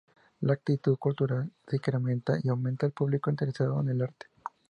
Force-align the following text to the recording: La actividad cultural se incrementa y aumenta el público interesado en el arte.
La 0.39 0.53
actividad 0.53 0.95
cultural 0.97 1.51
se 1.67 1.75
incrementa 1.75 2.39
y 2.41 2.49
aumenta 2.49 2.87
el 2.87 2.91
público 2.91 3.29
interesado 3.29 3.79
en 3.81 3.89
el 3.89 4.01
arte. 4.01 4.25